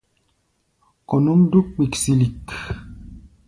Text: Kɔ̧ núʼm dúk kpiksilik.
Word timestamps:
Kɔ̧ 1.07 1.19
núʼm 1.23 1.41
dúk 1.51 1.67
kpiksilik. 1.73 2.45